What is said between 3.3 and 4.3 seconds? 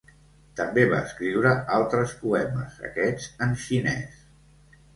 en xinès.